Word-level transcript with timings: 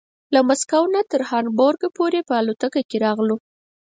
له 0.33 0.39
مسکو 0.47 0.81
نه 0.95 1.01
تر 1.11 1.21
هامبورګ 1.29 1.81
پورې 1.97 2.19
په 2.27 2.33
الوتکه 2.41 2.81
کې 2.89 2.97
راغلو. 3.05 3.37